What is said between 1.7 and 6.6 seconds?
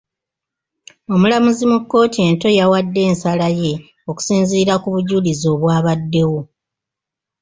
mu kkooti ento yawadde ensala ye okusinziira ku bujulizi obwabaddewo.